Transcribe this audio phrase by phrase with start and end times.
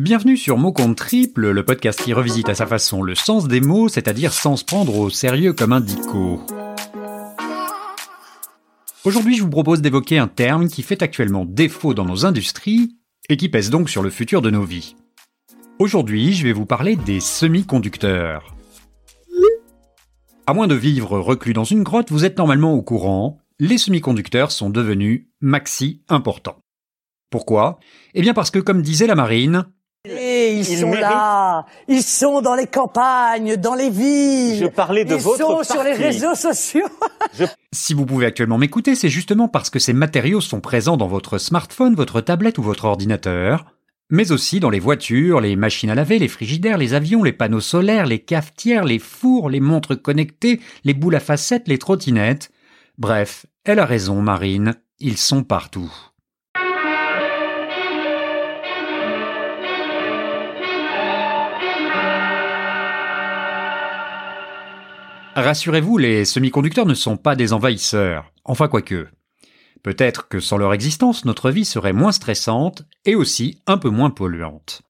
[0.00, 3.60] Bienvenue sur Mot Compte Triple, le podcast qui revisite à sa façon le sens des
[3.60, 6.40] mots, c'est-à-dire sans se prendre au sérieux comme un dico.
[9.04, 12.96] Aujourd'hui, je vous propose d'évoquer un terme qui fait actuellement défaut dans nos industries
[13.28, 14.96] et qui pèse donc sur le futur de nos vies.
[15.78, 18.56] Aujourd'hui, je vais vous parler des semi-conducteurs.
[20.46, 24.50] À moins de vivre reclus dans une grotte, vous êtes normalement au courant, les semi-conducteurs
[24.50, 26.62] sont devenus maxi importants.
[27.28, 27.78] Pourquoi?
[28.14, 29.66] Eh bien parce que, comme disait la marine,
[30.68, 34.58] ils, sont là, ils sont dans les campagnes, dans les villes.
[34.60, 36.86] Je parlais de ils votre sont sur les réseaux sociaux.
[37.72, 41.38] Si vous pouvez actuellement m'écouter, c'est justement parce que ces matériaux sont présents dans votre
[41.38, 43.64] smartphone, votre tablette ou votre ordinateur,
[44.10, 47.60] mais aussi dans les voitures, les machines à laver, les frigidaires, les avions, les panneaux
[47.60, 52.50] solaires, les cafetières, les fours, les montres connectées, les boules à facettes, les trottinettes.
[52.98, 55.92] Bref, elle a raison, Marine, ils sont partout.
[65.36, 68.32] Rassurez-vous, les semi-conducteurs ne sont pas des envahisseurs.
[68.44, 69.08] Enfin quoique.
[69.82, 74.10] Peut-être que sans leur existence, notre vie serait moins stressante et aussi un peu moins
[74.10, 74.82] polluante.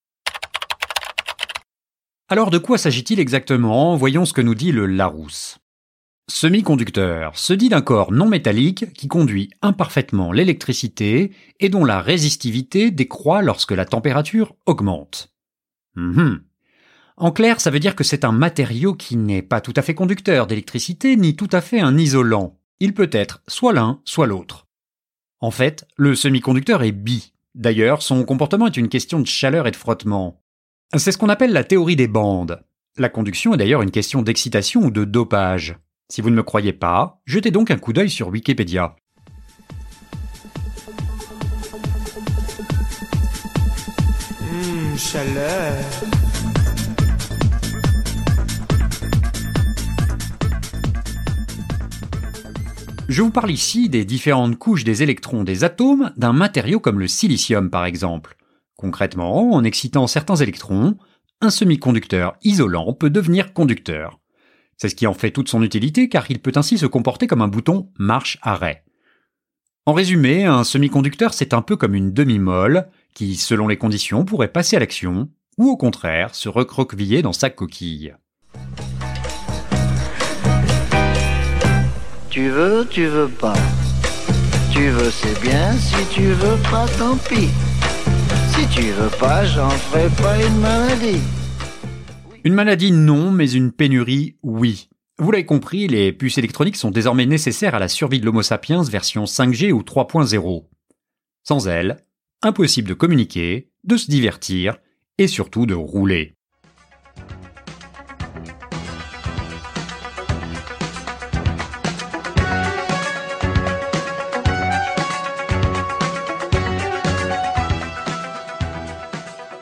[2.29, 3.97] Alors de quoi s'agit-il exactement?
[3.97, 5.59] Voyons ce que nous dit le Larousse.
[6.29, 12.91] Semi-conducteur se dit d'un corps non métallique qui conduit imparfaitement l'électricité et dont la résistivité
[12.91, 15.33] décroît lorsque la température augmente.
[15.97, 16.41] Mhm.
[17.21, 19.95] En clair, ça veut dire que c'est un matériau qui n'est pas tout à fait
[19.95, 22.57] conducteur d'électricité ni tout à fait un isolant.
[22.81, 24.67] Il peut être soit l'un, soit l'autre.
[25.39, 27.35] En fait, le semi-conducteur est bi.
[27.55, 30.41] D'ailleurs, son comportement est une question de chaleur et de frottement.
[30.97, 32.63] C'est ce qu'on appelle la théorie des bandes.
[32.97, 35.77] La conduction est d'ailleurs une question d'excitation ou de dopage.
[36.09, 38.97] Si vous ne me croyez pas, jetez donc un coup d'œil sur Wikipédia.
[44.97, 45.85] Chaleur.
[53.11, 57.09] Je vous parle ici des différentes couches des électrons des atomes d'un matériau comme le
[57.09, 58.37] silicium par exemple.
[58.77, 60.97] Concrètement, en excitant certains électrons,
[61.41, 64.21] un semi-conducteur isolant peut devenir conducteur.
[64.77, 67.43] C'est ce qui en fait toute son utilité car il peut ainsi se comporter comme
[67.43, 68.85] un bouton marche-arrêt.
[69.87, 74.53] En résumé, un semi-conducteur c'est un peu comme une demi-molle qui, selon les conditions, pourrait
[74.53, 75.29] passer à l'action
[75.59, 78.15] ou au contraire se recroqueviller dans sa coquille.
[82.31, 83.57] Tu veux, tu veux pas.
[84.73, 85.73] Tu veux, c'est bien.
[85.73, 87.49] Si tu veux pas, tant pis.
[88.53, 91.21] Si tu veux pas, j'en ferai pas une maladie.
[92.45, 94.89] Une maladie non, mais une pénurie oui.
[95.19, 98.85] Vous l'avez compris, les puces électroniques sont désormais nécessaires à la survie de l'Homo sapiens
[98.85, 100.67] version 5G ou 3.0.
[101.43, 101.97] Sans elles,
[102.43, 104.77] impossible de communiquer, de se divertir
[105.19, 106.37] et surtout de rouler.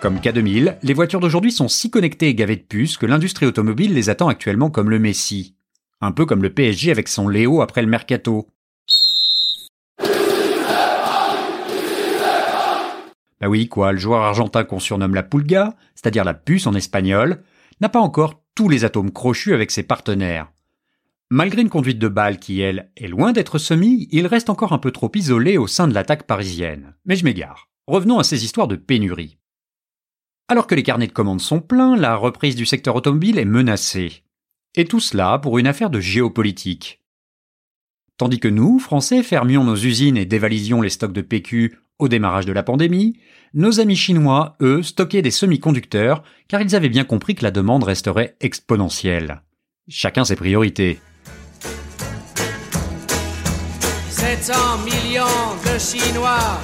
[0.00, 3.94] Comme K2000, les voitures d'aujourd'hui sont si connectées et gavées de puces que l'industrie automobile
[3.94, 5.56] les attend actuellement comme le Messi.
[6.00, 8.47] Un peu comme le PSG avec son Léo après le mercato.
[13.41, 17.42] Bah oui, quoi, le joueur argentin qu'on surnomme la pulga, c'est-à-dire la puce en espagnol,
[17.80, 20.53] n'a pas encore tous les atomes crochus avec ses partenaires.
[21.28, 24.78] Malgré une conduite de balle qui, elle, est loin d'être semi, il reste encore un
[24.78, 26.94] peu trop isolé au sein de l'attaque parisienne.
[27.04, 27.69] Mais je m'égare.
[27.88, 29.38] Revenons à ces histoires de pénurie.
[30.50, 34.22] Alors que les carnets de commandes sont pleins, la reprise du secteur automobile est menacée.
[34.75, 37.03] Et tout cela pour une affaire de géopolitique.
[38.16, 42.47] Tandis que nous, Français, fermions nos usines et dévalisions les stocks de PQ au démarrage
[42.47, 43.19] de la pandémie,
[43.53, 47.84] nos amis chinois, eux, stockaient des semi-conducteurs car ils avaient bien compris que la demande
[47.84, 49.42] resterait exponentielle.
[49.88, 50.98] Chacun ses priorités.
[54.09, 54.53] 700
[54.84, 55.26] millions
[55.65, 56.59] de Chinois.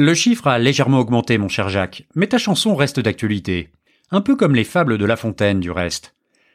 [0.00, 3.68] Le chiffre a légèrement augmenté, mon cher Jacques, mais ta chanson reste d'actualité.
[4.10, 6.14] Un peu comme les fables de La Fontaine, du reste.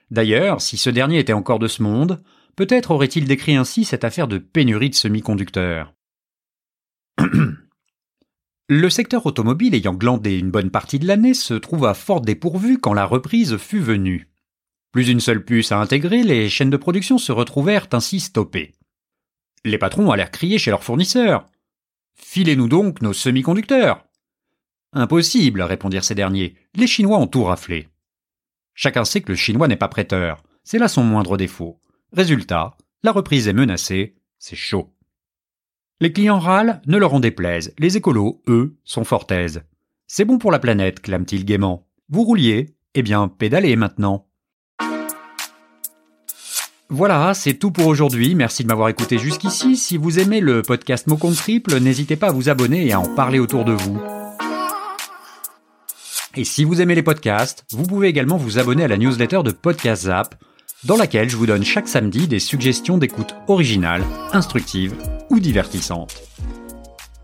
[0.09, 2.23] D'ailleurs, si ce dernier était encore de ce monde,
[2.55, 5.93] peut-être aurait-il décrit ainsi cette affaire de pénurie de semi-conducteurs.
[8.67, 12.95] Le secteur automobile ayant glandé une bonne partie de l'année se trouva fort dépourvu quand
[12.95, 14.27] la reprise fut venue.
[14.91, 18.73] Plus une seule puce à intégrer, les chaînes de production se retrouvèrent ainsi stoppées.
[19.63, 21.45] Les patrons allèrent crier chez leurs fournisseurs.
[22.15, 24.05] Filez-nous donc nos semi-conducteurs.
[24.93, 26.55] Impossible, répondirent ces derniers.
[26.73, 27.89] Les Chinois ont tout raflé.
[28.73, 30.43] Chacun sait que le Chinois n'est pas prêteur.
[30.63, 31.79] C'est là son moindre défaut.
[32.11, 34.15] Résultat, la reprise est menacée.
[34.39, 34.93] C'est chaud.
[36.01, 37.73] Les clients râlent, ne leur en déplaise.
[37.77, 39.63] Les écolos, eux, sont fort aises.
[40.07, 41.87] C'est bon pour la planète, clame-t-il gaiement.
[42.09, 42.75] Vous rouliez?
[42.93, 44.27] Eh bien, pédalez maintenant.
[46.89, 48.35] Voilà, c'est tout pour aujourd'hui.
[48.35, 49.75] Merci de m'avoir écouté jusqu'ici.
[49.75, 53.15] Si vous aimez le podcast Mot Triple, n'hésitez pas à vous abonner et à en
[53.15, 53.99] parler autour de vous.
[56.35, 59.51] Et si vous aimez les podcasts, vous pouvez également vous abonner à la newsletter de
[59.51, 60.35] Podcast Zap,
[60.83, 64.93] dans laquelle je vous donne chaque samedi des suggestions d'écoute originales, instructives
[65.31, 66.21] ou divertissantes.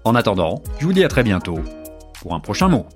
[0.05, 1.59] En attendant, je vous dis à très bientôt
[2.21, 2.87] pour un prochain mot.